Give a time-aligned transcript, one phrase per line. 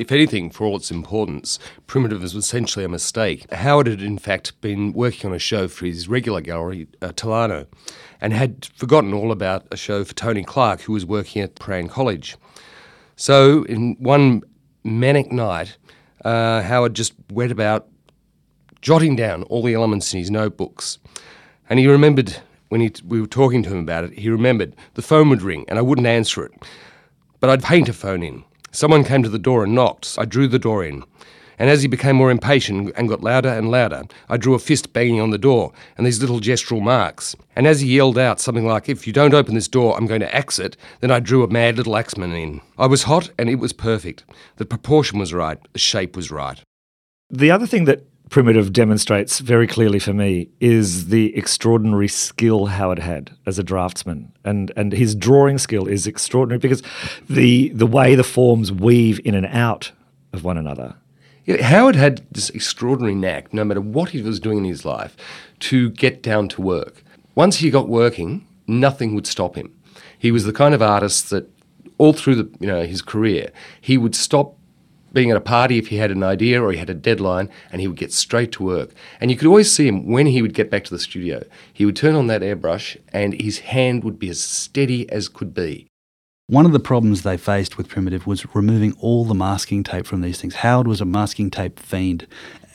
[0.00, 3.52] If anything, for all its importance, Primitive was essentially a mistake.
[3.52, 7.66] Howard had, in fact, been working on a show for his regular gallery, uh, Tolarno,
[8.18, 11.90] and had forgotten all about a show for Tony Clark, who was working at Prahran
[11.90, 12.38] College.
[13.16, 14.40] So, in one
[14.84, 15.76] manic night,
[16.24, 17.86] uh, Howard just went about
[18.80, 20.96] jotting down all the elements in his notebooks.
[21.68, 22.38] And he remembered,
[22.70, 25.66] when he, we were talking to him about it, he remembered the phone would ring
[25.68, 26.52] and I wouldn't answer it.
[27.38, 28.44] But I'd paint a phone in.
[28.72, 30.16] Someone came to the door and knocked.
[30.18, 31.04] I drew the door in.
[31.58, 34.94] And as he became more impatient and got louder and louder, I drew a fist
[34.94, 37.36] banging on the door and these little gestural marks.
[37.54, 40.20] And as he yelled out something like, If you don't open this door, I'm going
[40.20, 42.62] to axe it, then I drew a mad little axeman in.
[42.78, 44.24] I was hot and it was perfect.
[44.56, 46.62] The proportion was right, the shape was right.
[47.28, 53.00] The other thing that Primitive demonstrates very clearly for me is the extraordinary skill Howard
[53.00, 56.80] had as a draftsman, and and his drawing skill is extraordinary because
[57.28, 59.90] the the way the forms weave in and out
[60.32, 60.94] of one another.
[61.44, 65.16] Yeah, Howard had this extraordinary knack, no matter what he was doing in his life,
[65.60, 67.02] to get down to work.
[67.34, 69.74] Once he got working, nothing would stop him.
[70.16, 71.50] He was the kind of artist that
[71.98, 74.56] all through the you know his career, he would stop
[75.12, 77.80] being at a party if he had an idea or he had a deadline and
[77.80, 78.90] he would get straight to work.
[79.20, 81.44] And you could always see him when he would get back to the studio.
[81.72, 85.54] He would turn on that airbrush and his hand would be as steady as could
[85.54, 85.86] be.
[86.46, 90.20] One of the problems they faced with Primitive was removing all the masking tape from
[90.20, 90.56] these things.
[90.56, 92.26] Howard was a masking tape fiend,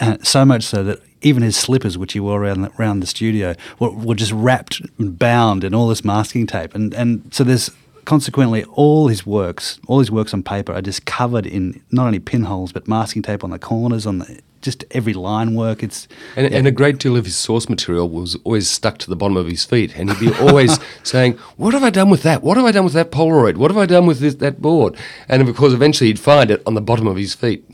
[0.00, 3.06] uh, so much so that even his slippers, which he wore around the, around the
[3.06, 6.74] studio, were, were just wrapped and bound in all this masking tape.
[6.74, 7.70] And, and so there's
[8.10, 12.18] consequently, all his works, all his works on paper, are just covered in not only
[12.18, 15.80] pinholes but masking tape on the corners, on the just every line work.
[15.84, 16.58] It's and, yeah.
[16.58, 19.46] and, a great deal of his source material was always stuck to the bottom of
[19.46, 22.42] his feet, and he'd be always saying, "What have I done with that?
[22.42, 23.56] What have I done with that Polaroid?
[23.56, 24.96] What have I done with this, that board?"
[25.28, 27.64] And of course, eventually he'd find it on the bottom of his feet.